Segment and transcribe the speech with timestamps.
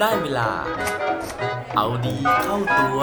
[0.00, 0.50] ได้เวลา
[1.74, 3.00] เอาดีเข้าตัว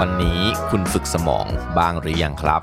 [0.00, 0.40] วันนี้
[0.70, 1.46] คุณฝึกสมอง
[1.78, 2.62] บ้างหรือยังครับ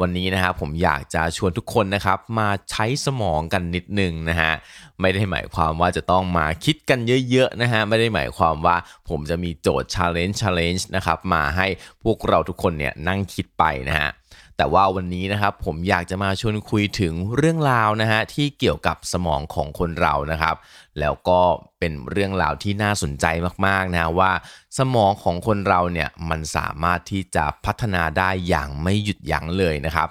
[0.00, 4.52] วันนี้นะครับผมอยากจะชวนทุกคนนะครับมาใช้สมองกันนิดนึงนะฮะ
[5.00, 6.98] ไม่ได้หมายความว่าจะต้องมาคิดกัน
[7.30, 8.76] เยอะๆนะฮะไม่ได้หมายความว่า
[9.08, 11.66] ผมจะมีโจทย์ challenge challenge นะครับมาให้
[12.04, 14.10] พวกเราทุกคนเนี่ยนั่งคิดไปนะฮะ
[14.60, 20.56] แต่ว่าวันนี้นะครับผมอยากจะมาชวนคุยถึงเรื่องราวนะฮะที่เกี่ยวกับสมองของคนเรานะครับ
[21.00, 21.40] แล้วก็
[21.78, 23.26] เป็นเรื่องราวที่น่าสนใจ
[23.66, 24.32] มากๆนะว่า
[24.78, 30.10] สมองของคนเราเนี่ยมันสามารถที่จะพัฒนาได้อย่างไม่หยุดยั้งเลยนะครับ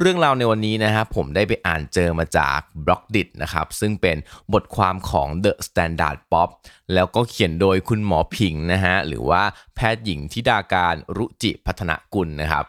[0.00, 4.16] เรื่องราวในวันนี้นะครับผมได้ไปอ่านเจอมาจาก b l o กดินะครับซึ่งเป็น
[4.52, 6.48] บทความของ The Standard Pop
[6.94, 9.42] แล้วก็เขียนโดยคุณหมอผิงนะฮะหรือว่า
[9.74, 12.66] แพทย์หญิงทิดาการรุจิพัฒนกุลนะครับ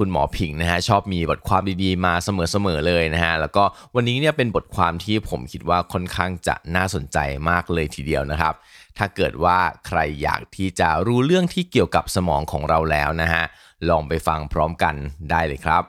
[0.00, 7.18] คุณหมอผิงนะฮะชอบมีบทความดีๆมาเสมอๆเลยนะฮะแล้วก็วันนี้เนี่ยเป็นบทความที่ผมคิดว่าค่อนข้างจะน่าสนใจ
[7.50, 8.54] มากเลยทีเดียวนะครับ
[8.98, 13.44] ถ้าเกิดว่าใครอยากที่จะรู้เรื่องที่เกี่ยวกับสมองของเราแล้วนะฮะ
[13.88, 14.94] ลองไปฟังพร้อมกัน
[15.30, 15.82] ได้เลยครับ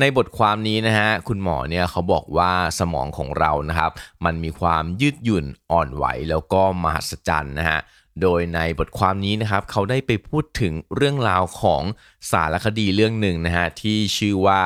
[0.00, 3.90] ในบทความนี้นะฮะคุณหมอเนี่ยเขาบอกว่าสมองของเรานะครับ
[4.24, 7.80] มันมีความยืดหยุ่นอ่อนไหวแล้วก็มหัศจรรย์นะฮะ
[8.22, 11.82] โดยในบทความนี้นะครับ เขาได้ไปพูดถึงเรื่องราวของ
[12.30, 14.60] สารคดีเรื่องหนึ่งนะฮะที่ชื่อว่า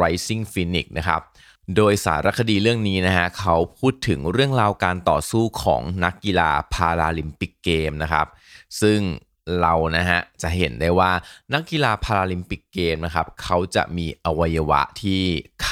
[0.00, 1.20] Rising Phoenix นะครับ
[1.76, 8.26] โดยสารคดีเรื่องนี้นะฮะเขาพูดถึงเรื่องราวการต่อสู้ของนักกีฬาพาราลิมปิกเกมนะครับ
[8.82, 9.00] ซึ่ง
[9.60, 11.12] เรานะฮะจะเห็นได้ว่า
[11.52, 15.22] นักกีฬาพาราลิมปิกเกมนะครับเขาจะมีอวัยวะที่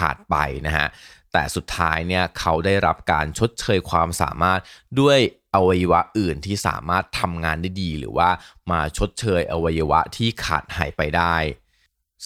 [0.02, 0.36] ขาดไป
[0.66, 0.86] นะฮะ
[1.32, 4.60] แต่สุดท้ายเนี่ยเขาได้รับการชดเชยความสามารถ
[5.00, 5.18] ด้วย
[5.54, 8.30] อวัยวะอื่นที่สามารถทำงานได้ดี หรือว่า
[8.70, 11.36] มาชดเชยอวัยวะที่ขาดหายไปได้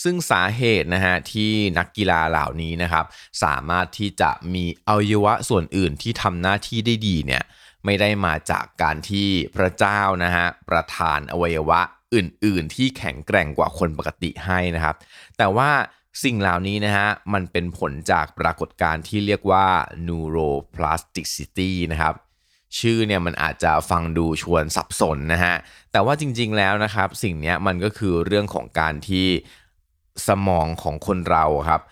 [0.03, 3.04] ซึ่งสาเหตุนะฮะที่นักกีฬาเหล่านี้นะครับ
[3.44, 7.43] สามารถที่จะมีอวัยวะส่วนอื่นที่ทำหน้าที่ได้ดีเนี่ย
[7.84, 11.81] ไม่ได้มาจากการที่พระเจ้านะฮะประทานอวัยวะ
[12.14, 14.97] อื่น ๆ ที่แข็งแกร่งกว่าคนปกติให้นะครับ
[15.38, 15.70] แต่ว่า
[16.25, 19.66] สิ่งเหล่านี้นะฮะมันเป็นผลจากปรากฏการณ์ที่เรียกว่า
[20.09, 22.15] neuroplasticity นะครับ
[22.78, 25.55] ชื่อเนี่ยมันอาจจะฟังดูชวนสับสนนะฮะ
[25.93, 29.26] แต่ว่าจริงๆแล้วนะครับ สิ่งนี้มันก็คือเรื่องของการที่
[30.28, 31.82] สมองของคนเราครับ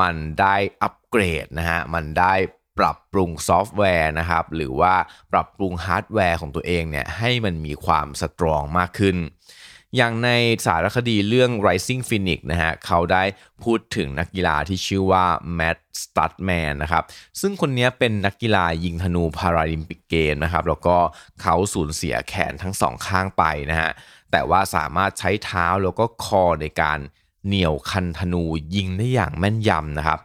[0.00, 2.34] มันได้อัปเกรดนะฮะ มันได้
[2.78, 4.94] ปรับปรุงซอฟต์แวร์นะครับ หรือว่า
[5.32, 9.16] ปรับปรุงฮาร์ดแวร์ของตัวเองเนี่ยให้มันมีความ strong มากขึ้น
[9.96, 10.30] อย่างใน
[10.66, 13.22] สารคดีเรื่อง Rising Phoenix นะฮะเขาได้
[13.64, 15.26] พูดถึงนักกีฬาที่ชื่อว่า
[15.58, 17.04] Matt Studman นะครับ
[17.40, 20.96] ซึ่งคนนี้เป็นนักกีฬายิงธนูพาราลิมปิกเกมนะครับแล้วก็
[21.40, 23.90] เขาสูญเสียแขนทั้งสองข้างไปนะฮะ
[24.30, 26.98] แต่ว่าสามารถใช้เท้าแล้วก็คอในการ
[27.46, 28.44] เหนี่ยวคันธนู
[28.74, 30.20] ยิงได้อย่างแม่นยำนะครับ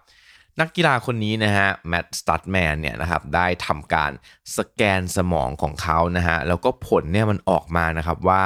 [0.59, 4.12] นักกีฬาคนนี้นะฮะแมตต์สตัดแมนเนี่ยนะครับได้ทำการ
[4.57, 8.44] สแกนสมองของเขานะฮะแล้วก็ผลเนี่ยมันออกมานะครับว่า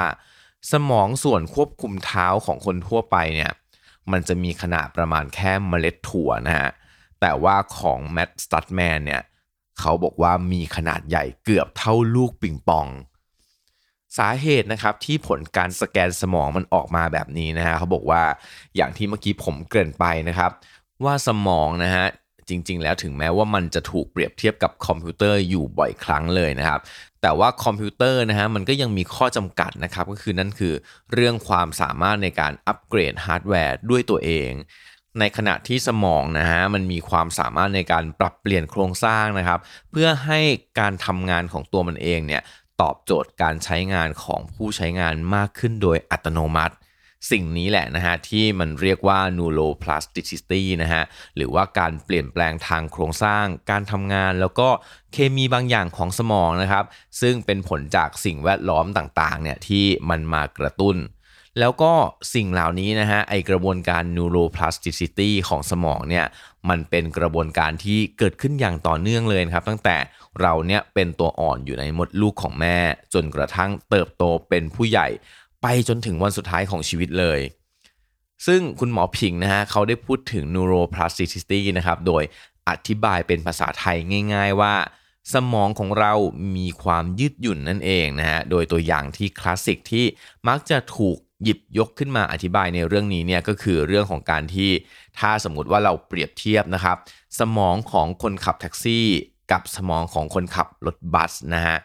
[0.72, 3.52] สมองส่วนควบคุมเท้าของคนทั่วไปเนี่ย
[4.12, 6.70] มันจะมีขนาดประมาณแค่เมล็ดถั่วนะฮะ
[7.22, 9.22] แต่ว่าของแมตต์สตัดแมนเนี่ย
[9.80, 12.88] เขาบอกว่ามีขนาดใหญ่เกือบเท่าลูกปิงปอง
[14.18, 18.24] สาเหตุนะครับที่ผลการสแกนสมองมันออกมาแบบนี้นะฮะเขาบอกว่า
[18.76, 20.52] อย่างที่เมื่อกี้ผมเกริ่นไปนะครับ
[21.06, 22.06] ว่าสมองนะฮะ
[22.50, 26.80] จริง ๆ แล้วถึงแม้ว่ามันจะถูกเปรียบเทียบกับคอมพิวเตอร์อยู่บ่อยครั้งเลยนะครับ
[27.22, 30.74] แต่ว่าคอมพิวเตอร์นะฮะมันก็ยังมีข้อจำกัดนะครับก็คือนั่นคือ
[31.14, 34.52] เรื่องความสามารถในการอัปเกรดฮาร์ดแวร์ด้วยตัวเอง
[35.20, 39.60] ในขณะที่สมองนะฮะมันมีความสามารถในการปรับเปลี่ยนโครงสร้างนะครับ
[39.92, 40.40] เพื่อให้
[40.80, 42.42] การทำงานของตัวมันเองเนี่ย
[42.82, 46.76] ตอบโจทย์การใช้งานของผู้ใช้งานมากขึ้นโดยอัตโนมัติ
[47.32, 51.04] สิ่งนี้แหละนะฮะที่มันเรียกว่า neuroplasticity นะฮะ
[51.36, 54.70] หรือว่าการเปลี่ยนแปลงทางโครงสร้าง การทำงานแล้วก็
[55.14, 56.86] เคมีบางอย่างของสมองนะครับ
[57.22, 60.98] ซึ่งเป็นผลจากสิ่งแวดล้อมต่างๆเนี่ยที่มันมากระตุ้น
[61.60, 61.94] แล้วก็
[62.34, 66.26] สิ่งเหล่านี้นะฮะไอกระบวนการ neuroplasticity ของสมองเนี่ย
[66.70, 69.98] มันเป็นกระบวนการที่เกิดขึ้นอย่างต่อเนื่องเลยครับ ตั้งแต่
[70.42, 72.78] เราเนี่ยเป็นตัวอ่อนอยู่ในมดลูกของแม่
[73.14, 75.08] จนกระทั่งเติบโตเป็นผู้ใหญ่
[75.64, 77.40] ไปจนถึงวันสุดท้ายของชีวิตเลย
[78.46, 82.24] ซึ่งคุณหมอผิงนะฮะเขาได้พูดถึง neuroplasticity นะครับ โดย
[82.70, 83.98] อธิบายเป็นภาษาไทย
[84.34, 84.76] ง่าย ๆ ว่า
[85.34, 86.14] สมองของเรา
[86.56, 90.06] มีความยืดหยุ่นนั่นเองนะฮะ โดยตัวอย่างที่คลาสสิกที่
[90.48, 94.72] มักจะถูกหยิบยกขึ้นมาอธิบายในเรื่องนี้เนี่ยก็คือเรื่องของการที่
[95.20, 96.98] ถ้าสมมติว่าเราเปรียบเทียบนะครับ
[97.40, 99.08] สมองของคนขับแท็กซี่
[99.52, 101.78] กับสมองของคนขับรถบัสนะฮะ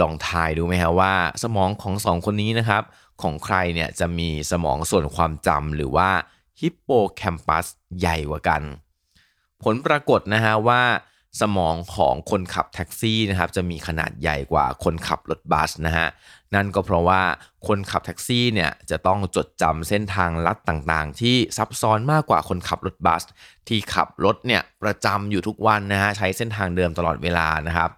[0.00, 2.82] ลองทายดูไหมฮะว่า สมองของสองคนนี้นะครับ
[3.22, 6.10] ของใครเนี่ยจะมีสมองส่วนความจำหรือว่า
[6.60, 7.66] ฮิปโปแคมปัส
[7.98, 8.62] ใหญ่กว่ากัน
[9.62, 10.82] ผลปรากฏนะฮะว่า
[11.40, 16.08] สมองของคนขับแท็กซี่นะครับจะมีขนาดใหญ่กว่าคนขับรถบัสนะฮะ
[16.54, 17.22] นั่นก็เพราะว่า
[17.66, 23.22] คนขับแท็กซี่เนี่ยจะต้องจดจำเส้นทางลัดต่างๆ ที่ซับซ้อนมากกว่าคนขับรถบัส
[23.68, 27.90] ที่ขับรถเนี่ยประจำอยู่ทุกวันนะฮะใช้เส้นทางเดิมตลอดเวลานะครับ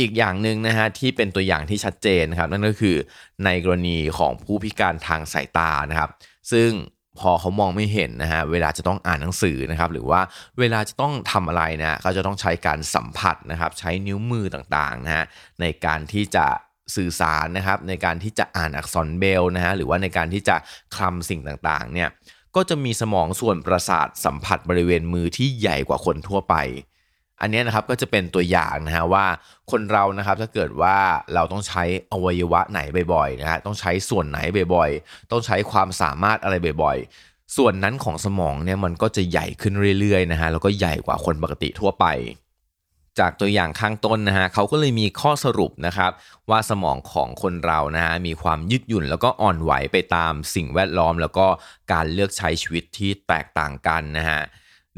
[0.00, 2.96] อีกอย่างหนึ่งนะฮะที่เป็นตัวอย่างที่ชัดเจนนะครับนั่นก็คือ
[3.44, 6.10] ในกรณีของผู้พิการทางสายตานะครับ
[6.52, 6.70] ซึ่ง
[7.18, 10.20] พอเขามองไม่เห็นนะฮะเวลาจะต้องอ่านหนังสือนะครับหรือว่า
[10.58, 15.24] เวลาจะต้องทำอะไรนะเขาจะต้องใช้การสัมผัสนะครับ ใช้นิ้วมือต่างๆนะฮะ
[15.60, 16.46] ในการที่จะ
[16.96, 20.56] สื่อสารนะครับ ในการที่จะอ่านอักษรเบลนะฮะหรือว่าในการที่จะ
[20.96, 22.08] คลำสิ่งต่างๆเนี่ย
[22.56, 26.54] ก็จะมีสมองส่วนประสาทสัมผัสบริเวณมือที่ใหญ่กว่าคนทั่วไป
[27.40, 29.26] อันนี้นะครับก็จะเป็นตัวอย่างนะฮะว่า
[29.70, 30.96] คนเรานะครับถ้าเกิดว่า
[31.34, 31.82] เราต้องใช้
[32.12, 32.80] อวัยวะไหน
[33.14, 34.38] บ่อยๆนะฮะต้องใช้ส่วนไหน
[34.74, 42.06] บ่อยๆ ต้องใช้ความสามารถอะไรบ่อยๆ ส่วนนั้นของสมองเนี่ยมันก็จะใหญ่ขึ้นเรื่อยๆนะฮะแล้วก็ใหญ่กว่าคนปกติทั่วไป
[43.18, 46.10] จากตัวอย่างข้างต้นนะฮะเขาก็เลยมีข้อสรุปนะครับ
[46.50, 51.46] ว่าสมองของคนเรานะฮะมีความยืดหยุ่นแล้วก็อ่อนไหวไปตามสิ่งแวดล้อม แล้วก็
[51.92, 54.40] การเลือกใช้ชีวิตที่แตกต่างกันนะฮะ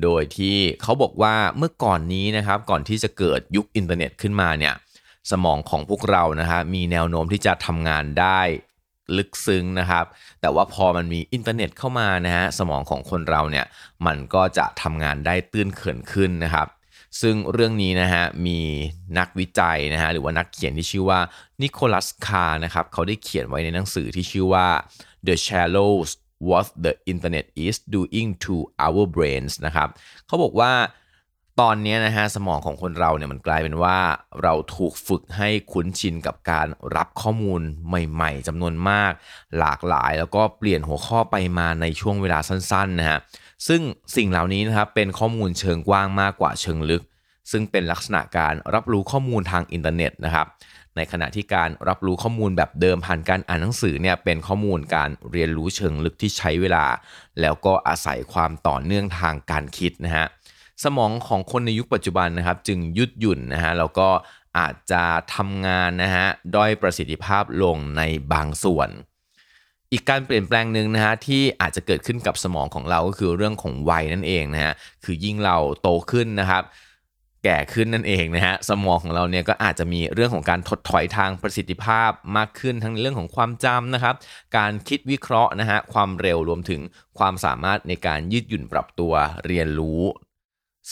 [0.03, 4.75] โดยที่เขาบอกว่าเมื่อก่อนนี้นะครับก่อนที่จะเกิดยุคอินเทอร์เน็ตขึ้นมาเนี่ย
[5.31, 8.41] สมองของพวกเรานะฮะมีแนวโน้มที่จะทำงานได้
[9.17, 10.05] ลึกซึ้งนะครับ
[10.41, 13.67] แต่ว่าพอมันมีอินเทอร์เน็ตเข้ามานะฮะสมองของคนเราเนี่ย
[14.07, 16.69] มันก็จะทำงานได้ตื้นเขินขึ้นนะครับ
[17.21, 18.61] ซึ่งเรื่องนี้นะฮะมี
[19.19, 21.21] นักวิจัยนะฮะหรือว่านักเขียนที่ชื่อว่า
[21.63, 24.69] นิโคลัสคาร์นะครับเขาได้เขียนไว้ในหนังสือที่ชื่อว่า
[25.27, 26.11] The Shallows
[26.49, 28.55] what the internet is doing to
[28.87, 29.89] our brains นะครับ
[30.27, 30.73] เขาบอกว่า
[31.63, 33.99] ตอนนี้นะฮะสมองของคนเราเนี่ยมันกลายเป็นว่า
[34.43, 36.67] เราถูกฝึกให้คุ้นชินกับการ
[36.97, 39.13] รับข้อมูลใหม่ๆจำนวนมาก
[39.59, 43.19] หลากหลายแล้วก็เปลี่ยนหัวข้อไปมาในช่วงเวลาสั้นๆนะฮะ
[43.69, 43.81] ซึ่ง
[44.17, 47.03] สิ่งเหล่านี้นะครับเป็นข้อมูลเชิงกว้างมากกว่าเชิงลึก
[47.51, 50.47] ซึ่งเป็นลักษณะการรับรู้ข้อมูลทางอินเทอร์เน็ตนะครับ
[50.97, 56.87] ในขณะที่การรับรู้ข้อมูลแบบเดิมผ่านการอ่านหนังสือเนี่ยเป็นข้อมูลการเรียนรู้เชิงลึกที่ใช้เวลา
[57.41, 60.27] แล้วก็อาศัยความต่อเนื่องทางการคิดนะฮะ
[60.85, 64.09] สมองของคนในยุคปัจจุบันนะครับ จึงยืดหยุ่นนะฮะแล้วก็
[64.59, 65.03] อาจจะ
[65.35, 68.03] ทำงานนะฮะด้อยประสิทธิภาพลงใน
[68.33, 68.91] บางส่วน
[69.93, 76.63] อีกการเปลี่ยนแปลงหนึ่งนะฮะที่อาจจะเกิดขึ้นกับสมองของเราก็คือเรื่องของวัยนั่นเองนะฮะคือยิ่งเราโตขึ้นนะครับ
[77.47, 84.15] แก่ขึ้นนั่นเองนะฮะสมองของเราเนี่ยก็อาจจะมีเรื่องของการถดถอยทางประสิทธิภาพมากขึ้นทั้งในเรื่องของความจำนะครับ
[84.57, 86.81] การคิดวิเคราะห์นะฮะความเร็วรวมถึง
[87.19, 89.13] ความสามารถในการยืดหยุ่นปรับตัว
[89.47, 90.03] เรียนรู้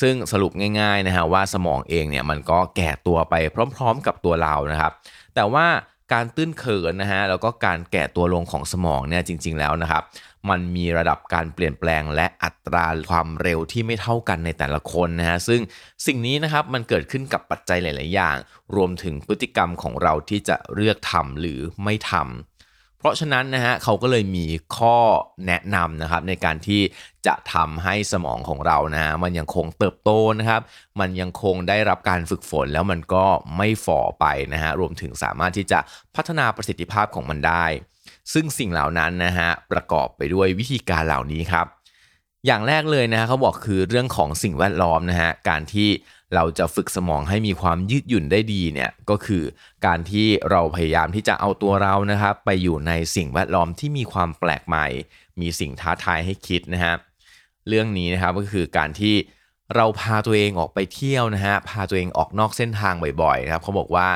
[0.01, 3.35] ซึ่งสรุปง่ายๆนะฮะว่าสมองเองเนี่ยมันก็แก่ตัวไป
[3.77, 4.93] พร้อม ๆ กับตัวเรานะครับ
[5.35, 5.67] แต่ว่า
[6.15, 10.03] การตื้นเขินนะฮะแล้วก็การแก่ตัวลงของสมองเนี่ยจริง ๆแล้วนะครับ
[10.51, 15.61] มันมีระดับการเปลี่ยนแปลงและอัตราความเร็วที่ไม่เท่ากันในแต่ละคนนะฮะซึ่ง
[16.07, 18.37] สิ่งนี้นะครับมันเกิดขึ้นกับปัจจัยหลาย ๆ อย่าง
[18.77, 22.54] รวมถึงพฤติกรรมของเราที่จะเลือกทำหรือไม่ทำ
[23.05, 24.47] เพราะฉะนั้นนะฮะเขาก็เลยมี
[24.77, 24.97] ข้อ
[25.47, 26.81] แนะนำนะครับในการที่
[27.27, 30.63] จะทำให้สมองของเรานะฮะมันยังคงเติบโตนะครับ
[31.01, 33.25] มันยังคงได้รับการฝึกฝนแล้วมันก็
[33.57, 35.79] ไม่ฝ่อไปนะฮะรวมถึงสามารถที่จะ
[36.17, 37.65] พัฒนาประสิทธิภาพของมันได้
[38.33, 41.67] ซึ่งสิ่งเหล่านั้นนะฮะประกอบไปด้วยวิธีการเหล่านี้ครับ
[42.47, 45.89] อย่างแรกเลยนะฮะเขาบอกคือเรื่องของสิ่งแวดล้อมนะฮะการที่
[46.35, 49.43] เราจะฝึกสมองให้มีความยืดหยุ่นได้ดีเนี่ยก็คือ
[49.87, 54.87] การที่เราพยายามที่จะเอาตัวเรานะครับไปอยู่ในสิ่งแวดล้อมที่มีความแปลกใหม่
[55.41, 56.95] มีสิ่งท้าทายให้คิดนะฮะ
[57.69, 59.15] เรื่องนี้นะครับก็คือการที่
[59.77, 64.09] เราพาตัวเองออกไปเที่ยวนะฮะพาตัวเองออกนอกเส้นทางบ่อยๆนะครับเขาบอกว่า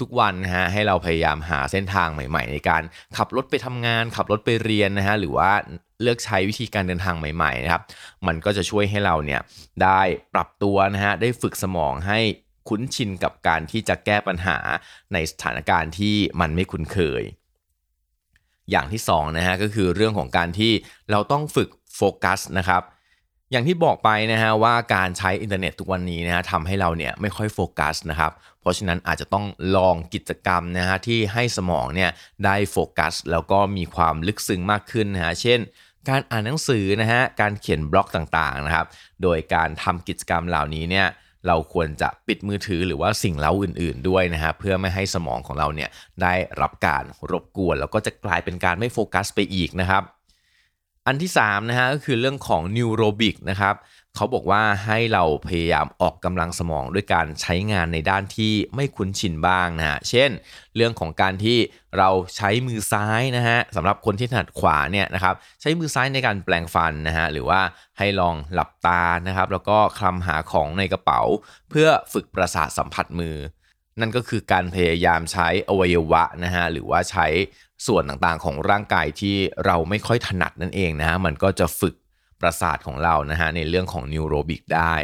[0.00, 2.82] ทุกๆวันนะฮะให้เราพยายามหาเส้นทางใหม่ ๆ ในการ
[3.16, 5.50] ขับรถไปทำงาน ขับรถไปเรียนนะฮะหรือว่า
[6.02, 7.82] เลือกใช้วิธีการเดินทางใหม่ๆนะครับ
[8.26, 9.40] มันก็จะช่วยให้เราเนี่ย
[9.82, 10.00] ได้
[10.34, 12.18] ปรับตัวนะฮะได้ฝึกสมองให้
[12.68, 14.58] คุ้นชินกับการที่จะแก้ปัญหา
[15.12, 17.22] ในสถานการณ์ที่มันไม่คุ้นเคย
[18.70, 20.72] อย่างที่2นะฮะก็คือเรื่องของการที่
[21.10, 22.82] เราต้องฝึกโฟกัสนะครับ
[23.50, 32.10] อย่างที่บอกไปนะฮะว่าการใช้อินเทอร์เน็ตทุกวันนี้นะฮะทำให้เราเนี่ยไม่ค่อยโฟกัสนะครับ เพราะฉะนั้นอาจจะต้องลองกิจกรรมนะฮะที่ให้สมองเนี่ย
[32.44, 35.60] ได้โฟกัสแล้วก็มีความลึกซึ้งมากขึ้นนะฮะเช่น
[36.08, 38.86] การอ่านหนังสือนะฮะการเขียนบล็อกต่างๆนะครับ
[39.22, 41.06] โดยการทำกิจกรรมเหล่านี้เนี่ย
[41.46, 45.90] เราควรจะปิดมือถือหรือว่าสิ่งเล้าอื่น ๆ ด้วยนะฮะเพื่อไม่ให้สมองของเราเนี่ย
[46.22, 50.02] ได้รับการรบกวน แล้วก็จะกลายเป็นการไม่โฟกัสไปอีกนะครับ
[51.06, 53.74] อันที่3นะฮะก็คือเรื่องของนิวโรบิกนะครับ
[54.16, 60.30] เขาบอกว่าให้เราพยายามออกกำลังสมองด้วยการใช้งานในด้านที่ไม่คุ้นชินบ้างนะฮะ เช่น
[60.76, 61.58] เรื่องของการที่
[61.98, 67.60] เราใช้มือซ้ายนะฮะสำหรับคนที่ถนัดขวาเนี่ยนะครับใช้มือซ้ายในการแปลงฟันนะฮะหรือว่า
[67.98, 71.20] ให้ลองหลับตานะครับแล้วก็คลำหาของในกระเป๋า
[71.70, 73.36] เพื่อฝึกประสาทสัมผัสมือ
[74.00, 77.26] นั่นก็คือการพยายามใช้อวัยวะนะฮะหรือว่าใช้
[77.86, 81.94] ส่วนต่างๆของร่างกายที่เราไม่ค่อยถนัดนั่นเองนะฮะมันก็จะฝึก
[82.40, 84.96] ประสาทของเรานะฮะในเรื่องของนิวโรบิกได้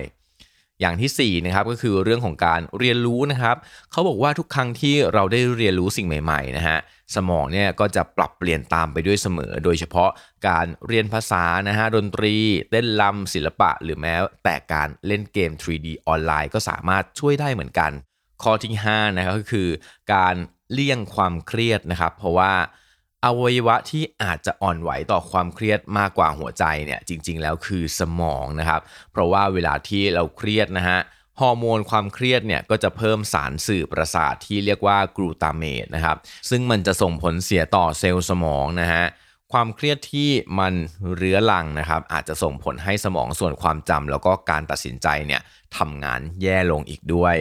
[0.81, 3.57] อย่างที่4นะครับก็คือเรื่องของการเรียนรู้นะครับ
[3.93, 6.79] เขาบอกว่าทุกครั้งที่เราได้เรียนรู้สิ่งใหม่ๆนะฮะ
[7.17, 10.11] สมองเนี่ยก็จะปรับเปลี่ยนตามไปด้วยเสมอ โดยเฉพาะ
[10.49, 12.35] การเรียนภาษานะฮะดนตรี
[12.71, 17.91] เต้นรำศิลปะ หรือแม้แต่การเล่นเกม 3D ออนไลน์ก็สามารถช่วยได้เหมือนกัน
[18.43, 19.69] ข้อที่5นะครับก็คือ
[20.15, 20.35] การ
[20.73, 22.53] เลี่ยงความเครียดนะครับ เพราะว่า
[23.25, 28.81] อวัยวะที่อาจจะอ่อนไหวต่อความเครียดมากกว่าหัวใจเนี่ยจริง ๆ แล้วคือสมองนะครับ
[29.13, 30.99] เพราะว่าเวลาที่เราเครียดนะฮะ
[31.41, 36.17] ฮอร์โมนความเครียดเนี่ยก็จะเพิ่มสารสื่อประสาทที่เรียกว่ากลูตาเมตนะครับ
[36.51, 39.05] ซึ่งมันจะส่งผลเสียต่อเซลล์สมองนะฮะ
[39.53, 40.75] ความเครียดที่มัน
[41.17, 45.41] เรื้อรังนะครับอาจจะส่งผลให้สมองส่วนความจำแล้วก็การตัดสินใจเนี่ย
[45.77, 47.37] ทำงานแย่ลงอีกด้วย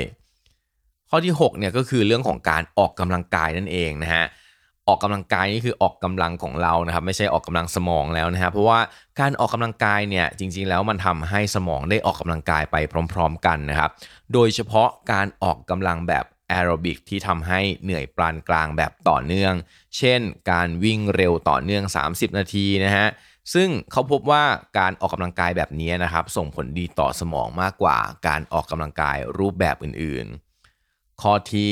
[1.09, 4.25] ข้อที่6เนี่ยก็คือเรื่องของการออกกำลังกายนั่นเองนะฮะ
[4.91, 8.79] ออกกำลังกายนี่คือออกกำลังของเรานะครับ ไม่ใช่ออกกำลังสมองแล้วนะฮะเพราะว่า
[9.19, 12.75] การออกกำลังกายเนี่ยจริง ๆ แล้วมันทำให้สมองได้ออกกำลังกายไป
[13.13, 13.91] พร้อม ๆ กันนะครับ
[14.33, 19.53] โดยเฉพาะการออกกำลังแบบแอโรบิกที่ทำให้เหนื่อยปานกลางแบบต่อเนื่อง
[19.97, 20.19] เช่น
[20.51, 23.07] การวิ่งเร็วต่อเนื่อง 30 นาทีนะฮะ
[23.53, 24.43] ซึ่งเขาพบว่า
[24.79, 31.67] การออกกำลังกายแบบนี้นะครับ ส่งผลดีต่อสมองมากกว่าการออกกำลังกายรูปแบบอื่นๆ ข้อที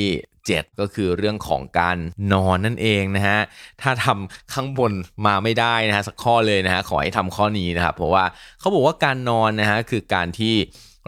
[0.58, 1.96] 7 ก็คือเรื่องของการ
[2.32, 3.38] นอนนั่นเองนะฮะ
[3.82, 4.92] ถ้าทำข้างบน
[5.26, 8.24] มาไม่ได้นะฮะสักข้อเลยนะฮะขอให้ทำข้อนี้นะครับเพราะว่า
[8.60, 10.54] เขาบอกว่าการนอนนะฮะคือการที่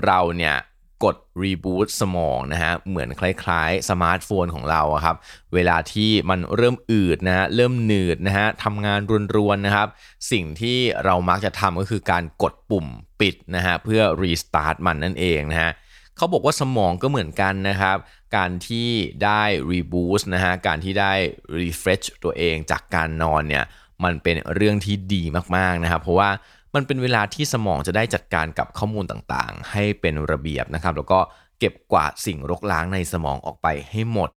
[0.06, 0.56] เราเนี่ย
[1.04, 5.16] กด reboot สมองนะฮะเหมือนคล้ายๆ สมาร์ทโฟนของเราครับ
[5.54, 9.00] เวลาที่มันเริ่มอืดนะฮะเริ่มหนืดนะฮะทำงาน
[9.36, 9.88] รวนๆนะครับ
[10.32, 12.86] สิ่งที่เรามักจะทำก็คือการกดปุ่ม
[13.20, 15.70] ปิดนะฮะเพื่อ restart มันนั่นเองนะฮะ
[16.16, 17.96] เขาบอกว่าสมองก็เหมือนกันนะครับ
[18.36, 18.88] การที่
[19.24, 21.12] ได้ reboot นะฮะการที่ได้
[21.58, 23.64] refresh ตัวเองจากการนอนเนี่ย
[24.04, 25.22] มันเป็นเรื่องที่ดี
[25.56, 26.30] มากๆนะครับ เพราะว่า
[26.74, 31.20] มันเป็นเวลาที่สมองจะได้จัดการกับข้อมูลต่างๆ ให้เป็นระเบียบนะครับ แล้วก็
[31.58, 34.30] เก็บกวาดสิ่งรกร้างในสมองออกไปให้หมด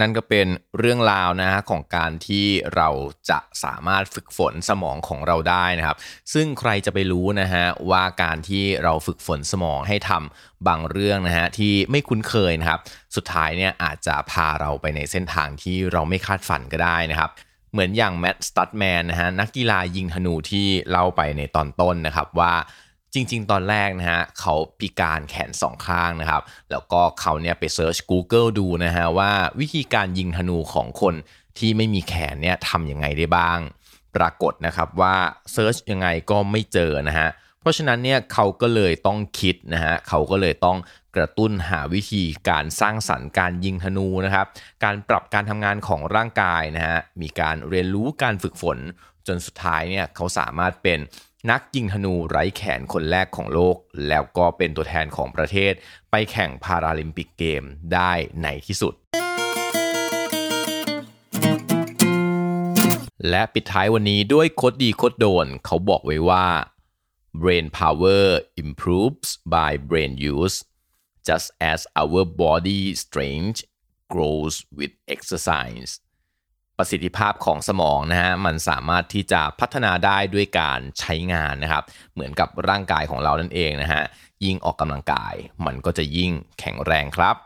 [0.00, 0.46] นั่นก็เป็น
[0.78, 2.88] เรื่องราวนะฮะของการที่เรา
[3.30, 5.96] จะสามารถฝึกฝนสมองของเราได้นะครับ
[6.32, 12.80] ซึ่งใครจะไปรู้นะฮะว่าการที่เราฝึกฝนสมองให้ทำบางเรื่องนะฮะที่ไม่คุ้นเคยนะครับ
[13.16, 17.30] สุดท้ายเนี่ยอาจจะพาเราไปในเส้นทางที่เราไม่คาดฝันก็ได้นะครับ
[17.72, 22.54] เหมือนอย่างแมตต์สตัตแมนนะฮะนักกีฬายิงธนูที่เล่าไปในตอนต้นนะครับว่า
[23.14, 31.14] จริง ๆ ตอนแรกนะฮะเขาพิการแขนสองข้างนะครับ แล้วก็เขาเนี่ยไปเซิร์ช Google ดูนะฮะว่าวิธีการยิงธนูของคน
[31.58, 33.58] ที่ไม่มีแขนเนี่ยทำยังไงได้บ้าง
[34.16, 35.16] ปรากฏนะครับว่า
[35.52, 37.28] search ยังไงก็ไม่เจอนะฮะ
[37.60, 40.78] เพราะฉะนั้นเนี่ยเขาก็เลยต้องคิดนะฮะเขาก็เลยต้อง
[41.16, 44.46] กระตุ้นหาวิธีการสร้างสรรค์การยิงธนูนะครับ
[44.84, 48.78] การปรับการทำงานของร่างกายนะฮะมีการเรียนรู้การฝึกฝน
[49.26, 50.98] จนสุดท้ายเนี่ยเขาสามารถเป็น
[51.50, 53.76] นักยิงธนูไร้แขนคนแรกของโลก
[54.08, 55.72] แล้วก็เป็นตัวแทนของประเทศ
[56.10, 57.62] ไปแข่งพาราลิมปิกเกม
[57.94, 58.12] ได้
[58.42, 58.94] ในที่สุด
[63.28, 66.46] และปิดท้ายวันนี้ด้วยโคดดีโคดโดน เขาบอกไว้ว่า
[67.42, 68.24] brain power
[68.62, 70.56] improves by brain use
[71.28, 73.60] just as our body strength
[74.12, 75.90] grows with exercise
[76.78, 84.02] ประสิทธิภาพของสมองนะฮะมันสามารถที่จะพัฒนาได้ด้วยการใช้งานนะครับ เหมือนกับร่างกายของเรานั่นเองนะฮะ
[84.44, 85.34] ยิ่งออกกำลังกาย
[85.66, 87.36] มันก็จะยิ่งแข็งแรงครับ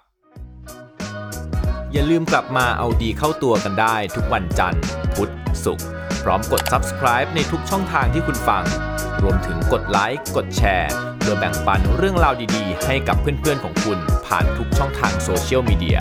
[1.93, 4.83] อย่าลืมกลับมาเอาดีเข้าตัวกันได้ทุกวันจันทร์
[5.15, 5.31] พุธ
[5.65, 5.87] ศุกร์
[6.23, 8.65] พร้อมกด subscribe ในทุกช่องทางที่คุณฟัง
[9.23, 16.01] รวมถึงกดไลค์กดแชร์เพื่อแบ่งปันเรื่องราวดีๆ ให้กับเพื่อนๆของคุณผ่านทุกช่องทางโซเชียลมีเดีย